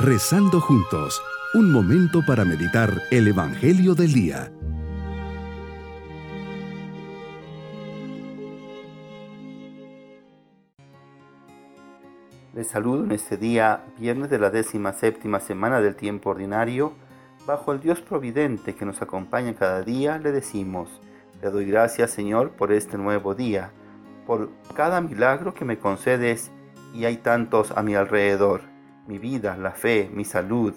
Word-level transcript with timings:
Rezando 0.00 0.60
juntos, 0.60 1.20
un 1.54 1.72
momento 1.72 2.24
para 2.24 2.44
meditar 2.44 3.02
el 3.10 3.26
Evangelio 3.26 3.96
del 3.96 4.12
Día. 4.12 4.52
Les 12.54 12.68
saludo 12.68 13.02
en 13.02 13.10
este 13.10 13.36
día, 13.36 13.86
viernes 13.98 14.30
de 14.30 14.38
la 14.38 14.50
décima 14.50 14.92
séptima 14.92 15.40
semana 15.40 15.80
del 15.80 15.96
tiempo 15.96 16.30
ordinario. 16.30 16.92
Bajo 17.44 17.72
el 17.72 17.80
Dios 17.80 18.00
providente 18.00 18.76
que 18.76 18.84
nos 18.84 19.02
acompaña 19.02 19.56
cada 19.56 19.82
día, 19.82 20.18
le 20.18 20.30
decimos, 20.30 21.00
te 21.40 21.50
doy 21.50 21.64
gracias 21.64 22.12
Señor 22.12 22.50
por 22.52 22.70
este 22.70 22.98
nuevo 22.98 23.34
día, 23.34 23.72
por 24.28 24.50
cada 24.76 25.00
milagro 25.00 25.54
que 25.54 25.64
me 25.64 25.80
concedes 25.80 26.52
y 26.94 27.04
hay 27.04 27.16
tantos 27.16 27.72
a 27.72 27.82
mi 27.82 27.96
alrededor. 27.96 28.77
Mi 29.08 29.16
vida, 29.16 29.56
la 29.56 29.70
fe, 29.70 30.10
mi 30.12 30.26
salud, 30.26 30.74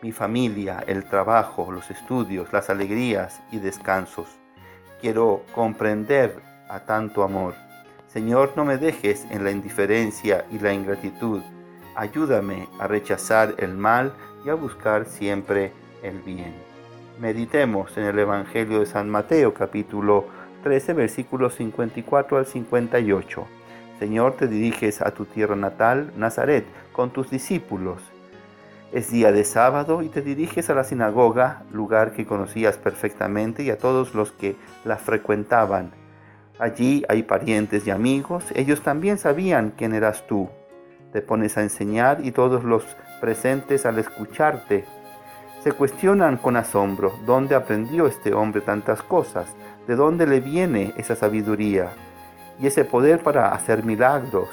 mi 0.00 0.10
familia, 0.10 0.82
el 0.86 1.04
trabajo, 1.04 1.70
los 1.70 1.90
estudios, 1.90 2.50
las 2.50 2.70
alegrías 2.70 3.42
y 3.52 3.58
descansos. 3.58 4.26
Quiero 5.02 5.44
comprender 5.54 6.40
a 6.70 6.80
tanto 6.86 7.22
amor. 7.22 7.54
Señor, 8.06 8.54
no 8.56 8.64
me 8.64 8.78
dejes 8.78 9.26
en 9.30 9.44
la 9.44 9.50
indiferencia 9.50 10.46
y 10.50 10.58
la 10.60 10.72
ingratitud. 10.72 11.42
Ayúdame 11.94 12.66
a 12.80 12.86
rechazar 12.86 13.54
el 13.58 13.76
mal 13.76 14.14
y 14.46 14.48
a 14.48 14.54
buscar 14.54 15.04
siempre 15.04 15.74
el 16.02 16.20
bien. 16.20 16.54
Meditemos 17.20 17.94
en 17.98 18.04
el 18.04 18.18
Evangelio 18.18 18.80
de 18.80 18.86
San 18.86 19.10
Mateo 19.10 19.52
capítulo 19.52 20.24
13 20.62 20.94
versículos 20.94 21.56
54 21.56 22.38
al 22.38 22.46
58. 22.46 23.57
Señor, 23.98 24.34
te 24.34 24.46
diriges 24.46 25.02
a 25.02 25.10
tu 25.10 25.24
tierra 25.24 25.56
natal, 25.56 26.12
Nazaret, 26.16 26.64
con 26.92 27.10
tus 27.10 27.30
discípulos. 27.30 28.00
Es 28.92 29.10
día 29.10 29.32
de 29.32 29.42
sábado 29.42 30.02
y 30.02 30.08
te 30.08 30.22
diriges 30.22 30.70
a 30.70 30.74
la 30.74 30.84
sinagoga, 30.84 31.64
lugar 31.72 32.12
que 32.12 32.24
conocías 32.24 32.78
perfectamente, 32.78 33.64
y 33.64 33.70
a 33.70 33.78
todos 33.78 34.14
los 34.14 34.30
que 34.30 34.54
la 34.84 34.96
frecuentaban. 34.96 35.90
Allí 36.60 37.04
hay 37.08 37.24
parientes 37.24 37.86
y 37.86 37.90
amigos, 37.90 38.44
ellos 38.54 38.82
también 38.82 39.18
sabían 39.18 39.72
quién 39.76 39.94
eras 39.94 40.26
tú. 40.28 40.48
Te 41.12 41.20
pones 41.20 41.58
a 41.58 41.62
enseñar 41.62 42.24
y 42.24 42.30
todos 42.30 42.62
los 42.62 42.84
presentes 43.20 43.84
al 43.84 43.98
escucharte 43.98 44.84
se 45.62 45.72
cuestionan 45.72 46.36
con 46.36 46.56
asombro 46.56 47.12
dónde 47.26 47.56
aprendió 47.56 48.06
este 48.06 48.32
hombre 48.32 48.60
tantas 48.60 49.02
cosas, 49.02 49.48
de 49.88 49.96
dónde 49.96 50.24
le 50.24 50.38
viene 50.38 50.94
esa 50.96 51.16
sabiduría 51.16 51.90
y 52.60 52.66
ese 52.66 52.84
poder 52.84 53.22
para 53.22 53.52
hacer 53.52 53.84
milagros, 53.84 54.48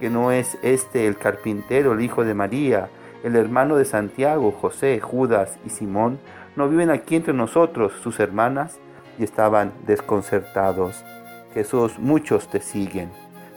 que 0.00 0.10
no 0.10 0.32
es 0.32 0.58
este 0.62 1.06
el 1.06 1.16
carpintero, 1.16 1.92
el 1.92 2.00
hijo 2.00 2.24
de 2.24 2.34
María, 2.34 2.88
el 3.22 3.36
hermano 3.36 3.76
de 3.76 3.84
Santiago, 3.84 4.50
José, 4.52 5.00
Judas 5.00 5.58
y 5.64 5.70
Simón, 5.70 6.18
no 6.56 6.68
viven 6.68 6.90
aquí 6.90 7.16
entre 7.16 7.34
nosotros, 7.34 7.92
sus 8.02 8.18
hermanas, 8.18 8.78
y 9.18 9.24
estaban 9.24 9.72
desconcertados. 9.86 11.04
Jesús, 11.52 11.98
muchos 11.98 12.48
te 12.48 12.60
siguen. 12.60 13.10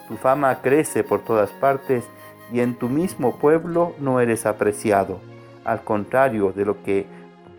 Tu 0.08 0.17
fama 0.17 0.62
crece 0.62 1.04
por 1.04 1.23
todas 1.23 1.52
partes 1.52 2.04
y 2.52 2.60
en 2.60 2.76
tu 2.76 2.90
mismo 2.90 3.38
pueblo 3.40 3.94
no 4.00 4.20
eres 4.20 4.45
apreciado. 4.45 5.20
Al 5.64 5.84
contrario 5.84 6.52
de 6.52 6.66
lo 6.66 6.84
que 6.84 7.06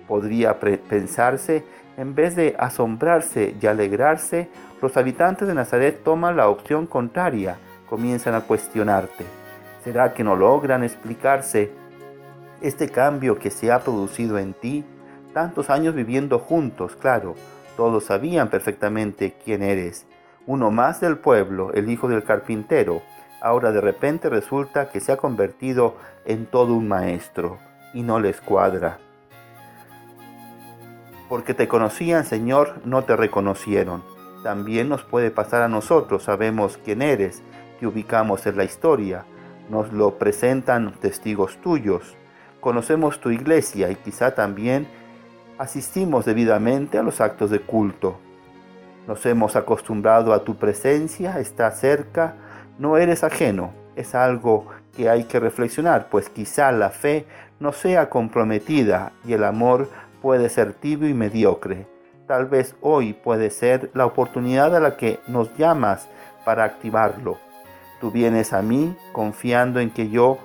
podría 0.07 0.61
pensarse, 0.61 1.65
en 1.97 2.15
vez 2.15 2.35
de 2.35 2.57
asombrarse 2.59 3.55
y 3.61 3.67
alegrarse, 3.67 4.49
los 4.83 4.97
habitantes 4.97 5.47
de 5.49 5.55
Nazaret 5.55 6.03
toman 6.03 6.37
la 6.37 6.49
opción 6.49 6.87
contraria, 6.87 7.59
comienzan 7.89 8.35
a 8.35 8.43
cuestionarte. 8.43 9.25
¿Será 9.83 10.15
que 10.15 10.25
no 10.25 10.35
logran 10.35 10.83
explicarse 10.83 11.71
este 12.61 12.89
cambio 12.89 13.39
que 13.39 13.51
se 13.51 13.71
ha 13.71 13.81
producido 13.81 14.39
en 14.39 14.55
ti? 14.55 14.85
Tantos 15.33 15.71
años 15.71 15.95
viviendo 15.95 16.39
juntos, 16.39 16.97
claro, 16.97 17.35
todos 17.77 18.05
sabían 18.05 18.49
perfectamente 18.49 19.37
quién 19.45 19.63
eres. 19.63 20.07
Uno 20.47 20.71
más 20.71 21.01
del 21.01 21.19
pueblo, 21.19 21.73
el 21.75 21.91
hijo 21.91 22.09
del 22.09 22.25
carpintero, 22.25 23.03
ahora 23.41 23.73
de 23.73 23.81
repente 23.81 24.29
resulta 24.29 24.91
que 24.91 25.01
se 25.01 25.13
ha 25.13 25.17
convertido 25.17 25.97
en 26.25 26.47
todo 26.47 26.75
un 26.75 26.89
maestro 26.89 27.59
y 27.93 28.03
no 28.03 28.21
les 28.21 28.41
cuadra. 28.41 28.99
Porque 31.35 31.53
te 31.53 31.67
conocían, 31.67 32.25
Señor, 32.25 32.75
no 32.85 33.03
te 33.03 33.17
reconocieron. 33.17 34.05
También 34.45 34.89
nos 34.89 35.03
puede 35.03 35.33
pasar 35.33 35.63
a 35.63 35.69
nosotros, 35.69 36.23
sabemos 36.23 36.79
quién 36.85 37.03
eres, 37.03 37.43
te 37.81 37.89
ubicamos 37.89 38.47
en 38.47 38.57
la 38.57 38.63
historia, 38.63 39.25
nos 39.69 39.93
lo 39.93 40.17
presentan 40.17 40.93
testigos 41.01 41.57
tuyos, 41.61 42.17
conocemos 42.61 43.21
tu 43.21 43.31
iglesia 43.31 43.91
y 43.91 43.97
quizá 43.97 44.37
también 44.37 44.87
asistimos 45.59 46.25
debidamente 46.25 46.99
a 46.99 47.03
los 47.03 47.21
actos 47.21 47.51
de 47.51 47.59
culto. 47.59 48.17
Nos 49.09 49.27
hemos 49.27 49.57
acostumbrado 49.57 50.35
a 50.35 50.45
tu 50.45 50.55
presencia, 50.55 51.41
está 51.41 51.69
cerca, 51.73 52.37
no 52.79 52.97
eres 52.97 53.25
ajeno, 53.25 53.73
es 53.97 54.15
algo 54.15 54.69
que 54.97 55.09
hay 55.09 55.25
que 55.25 55.41
reflexionar, 55.41 56.07
pues 56.11 56.29
quizá 56.29 56.71
la 56.71 56.91
fe 56.91 57.27
no 57.59 57.73
sea 57.73 58.09
comprometida 58.09 59.11
y 59.27 59.33
el 59.33 59.43
amor 59.43 59.89
puede 60.25 60.49
ser 60.49 60.73
tibio 60.73 61.07
y 61.07 61.13
mediocre. 61.13 61.87
Tal 62.27 62.47
vez 62.47 62.75
hoy 62.81 63.13
puede 63.13 63.51
ser 63.51 63.91
la 63.93 64.07
oportunidad 64.07 64.75
a 64.75 64.81
la 64.81 64.97
que 64.97 65.19
nos 65.29 65.55
llamas 65.59 66.09
para 66.47 66.65
activarlo. 66.65 67.37
Tú 68.01 68.11
vienes 68.11 68.55
a 68.55 68.63
mí 68.63 68.97
confiando 69.13 69.81
en 69.81 69.91
que 69.91 70.09
yo, 70.09 70.39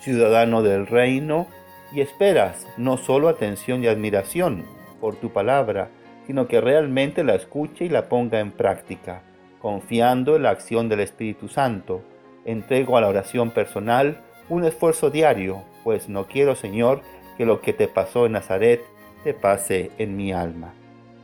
ciudadano 0.00 0.62
del 0.62 0.86
reino, 0.86 1.46
y 1.92 2.00
esperas 2.00 2.66
no 2.78 2.96
solo 2.96 3.28
atención 3.28 3.84
y 3.84 3.88
admiración 3.88 4.64
por 4.98 5.16
tu 5.16 5.30
palabra, 5.30 5.90
sino 6.26 6.48
que 6.48 6.62
realmente 6.62 7.22
la 7.22 7.34
escuche 7.34 7.84
y 7.84 7.90
la 7.90 8.08
ponga 8.08 8.40
en 8.40 8.50
práctica, 8.50 9.20
confiando 9.60 10.36
en 10.36 10.44
la 10.44 10.50
acción 10.50 10.88
del 10.88 11.00
Espíritu 11.00 11.48
Santo 11.48 12.02
entrego 12.44 12.96
a 12.96 13.00
la 13.00 13.08
oración 13.08 13.50
personal 13.50 14.16
un 14.52 14.64
esfuerzo 14.64 15.08
diario, 15.08 15.62
pues 15.82 16.10
no 16.10 16.26
quiero, 16.26 16.54
Señor, 16.54 17.00
que 17.38 17.46
lo 17.46 17.62
que 17.62 17.72
te 17.72 17.88
pasó 17.88 18.26
en 18.26 18.32
Nazaret 18.32 18.82
te 19.24 19.32
pase 19.32 19.90
en 19.96 20.14
mi 20.14 20.30
alma. 20.30 20.74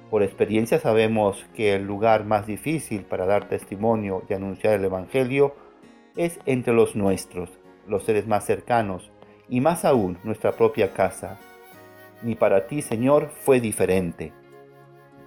Por 0.08 0.22
experiencia 0.22 0.78
sabemos 0.78 1.44
que 1.54 1.74
el 1.74 1.84
lugar 1.84 2.24
más 2.24 2.46
difícil 2.46 3.02
para 3.02 3.26
dar 3.26 3.46
testimonio 3.46 4.22
y 4.30 4.32
anunciar 4.32 4.72
el 4.72 4.86
Evangelio 4.86 5.54
es 6.16 6.40
entre 6.46 6.72
los 6.72 6.96
nuestros, 6.96 7.50
los 7.86 8.04
seres 8.04 8.26
más 8.26 8.46
cercanos, 8.46 9.12
y 9.50 9.60
más 9.60 9.84
aún 9.84 10.16
nuestra 10.24 10.52
propia 10.52 10.94
casa. 10.94 11.38
Ni 12.22 12.34
para 12.34 12.66
ti, 12.66 12.80
Señor, 12.80 13.28
fue 13.44 13.60
diferente. 13.60 14.32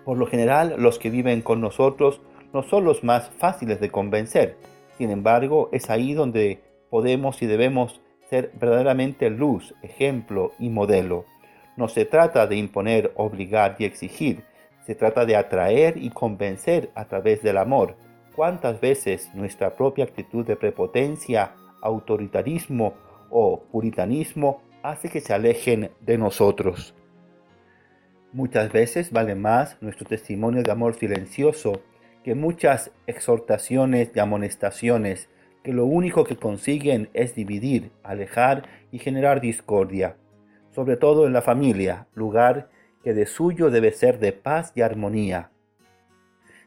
Por 0.05 0.17
lo 0.17 0.25
general, 0.25 0.73
los 0.79 0.97
que 0.97 1.11
viven 1.11 1.43
con 1.43 1.61
nosotros 1.61 2.19
no 2.51 2.63
son 2.63 2.83
los 2.83 3.03
más 3.03 3.29
fáciles 3.37 3.79
de 3.79 3.91
convencer, 3.91 4.57
sin 4.97 5.11
embargo, 5.11 5.69
es 5.71 5.91
ahí 5.91 6.15
donde 6.15 6.63
podemos 6.91 7.41
y 7.41 7.47
debemos 7.47 8.01
ser 8.29 8.51
verdaderamente 8.53 9.31
luz, 9.31 9.73
ejemplo 9.81 10.51
y 10.59 10.69
modelo. 10.69 11.25
No 11.75 11.87
se 11.87 12.05
trata 12.05 12.45
de 12.45 12.57
imponer, 12.57 13.11
obligar 13.15 13.77
y 13.79 13.85
exigir, 13.85 14.43
se 14.85 14.93
trata 14.93 15.25
de 15.25 15.35
atraer 15.35 15.97
y 15.97 16.09
convencer 16.09 16.91
a 16.93 17.05
través 17.05 17.41
del 17.41 17.57
amor. 17.57 17.95
¿Cuántas 18.35 18.79
veces 18.79 19.31
nuestra 19.33 19.75
propia 19.75 20.03
actitud 20.03 20.45
de 20.45 20.55
prepotencia, 20.55 21.53
autoritarismo 21.81 22.93
o 23.29 23.63
puritanismo 23.71 24.61
hace 24.83 25.09
que 25.09 25.21
se 25.21 25.33
alejen 25.33 25.91
de 26.01 26.17
nosotros? 26.17 26.93
Muchas 28.33 28.71
veces 28.71 29.11
vale 29.11 29.35
más 29.35 29.77
nuestro 29.81 30.05
testimonio 30.05 30.63
de 30.63 30.71
amor 30.71 30.95
silencioso 30.95 31.81
que 32.23 32.35
muchas 32.35 32.91
exhortaciones 33.07 34.11
y 34.13 34.19
amonestaciones 34.19 35.29
que 35.63 35.73
lo 35.73 35.85
único 35.85 36.23
que 36.23 36.37
consiguen 36.37 37.09
es 37.13 37.35
dividir, 37.35 37.91
alejar 38.03 38.63
y 38.91 38.99
generar 38.99 39.41
discordia, 39.41 40.15
sobre 40.71 40.97
todo 40.97 41.27
en 41.27 41.33
la 41.33 41.41
familia, 41.41 42.07
lugar 42.13 42.69
que 43.03 43.13
de 43.13 43.25
suyo 43.25 43.69
debe 43.69 43.91
ser 43.91 44.19
de 44.19 44.31
paz 44.31 44.71
y 44.75 44.81
armonía. 44.81 45.51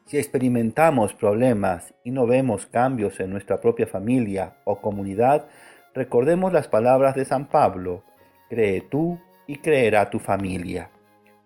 Si 0.04 0.18
experimentamos 0.18 1.14
problemas 1.14 1.94
y 2.04 2.10
no 2.10 2.26
vemos 2.26 2.66
cambios 2.66 3.20
en 3.20 3.30
nuestra 3.30 3.60
propia 3.60 3.86
familia 3.86 4.56
o 4.64 4.80
comunidad, 4.80 5.46
recordemos 5.94 6.52
las 6.52 6.68
palabras 6.68 7.14
de 7.14 7.24
San 7.24 7.46
Pablo, 7.46 8.04
cree 8.50 8.82
tú 8.82 9.18
y 9.46 9.56
creerá 9.56 10.10
tu 10.10 10.18
familia. 10.18 10.90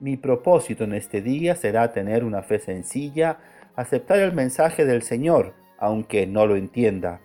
Mi 0.01 0.17
propósito 0.17 0.85
en 0.85 0.95
este 0.95 1.23
día 1.23 1.55
será 1.55 1.93
tener 1.93 2.25
una 2.25 2.43
fe 2.43 2.59
sencilla, 2.59 3.39
aceptar 3.77 4.19
el 4.19 4.33
mensaje 4.33 4.85
del 4.85 5.03
Señor, 5.03 5.55
aunque 5.79 6.27
no 6.27 6.47
lo 6.47 6.57
entienda. 6.57 7.21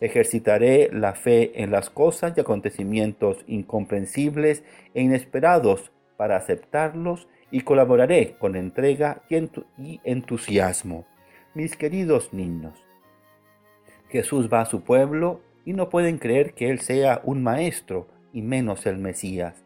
Ejercitaré 0.00 0.90
la 0.92 1.14
fe 1.14 1.62
en 1.62 1.70
las 1.70 1.90
cosas 1.90 2.34
y 2.36 2.40
acontecimientos 2.40 3.44
incomprensibles 3.46 4.62
e 4.94 5.02
inesperados 5.02 5.90
para 6.16 6.36
aceptarlos 6.36 7.28
y 7.50 7.62
colaboraré 7.62 8.36
con 8.38 8.56
entrega 8.56 9.22
y 9.28 10.00
entusiasmo. 10.04 11.06
Mis 11.54 11.76
queridos 11.76 12.32
niños, 12.32 12.84
Jesús 14.10 14.48
va 14.52 14.60
a 14.60 14.66
su 14.66 14.82
pueblo 14.82 15.40
y 15.64 15.72
no 15.72 15.88
pueden 15.88 16.18
creer 16.18 16.54
que 16.54 16.70
Él 16.70 16.80
sea 16.80 17.20
un 17.24 17.42
maestro 17.42 18.06
y 18.32 18.42
menos 18.42 18.86
el 18.86 18.98
Mesías. 18.98 19.64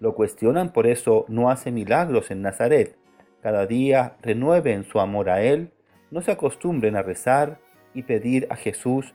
Lo 0.00 0.14
cuestionan, 0.14 0.72
por 0.72 0.86
eso 0.86 1.24
no 1.28 1.50
hace 1.50 1.70
milagros 1.70 2.30
en 2.30 2.42
Nazaret. 2.42 2.96
Cada 3.42 3.66
día 3.66 4.16
renueven 4.22 4.84
su 4.84 5.00
amor 5.00 5.30
a 5.30 5.42
Él, 5.42 5.70
no 6.10 6.22
se 6.22 6.32
acostumbren 6.32 6.96
a 6.96 7.02
rezar 7.02 7.60
y 7.94 8.02
pedir 8.02 8.46
a 8.50 8.56
Jesús 8.56 9.14